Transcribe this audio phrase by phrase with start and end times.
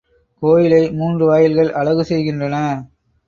[0.41, 2.55] கோயிலை மூன்று வாயில்கள் அழகு செய்கின்றன.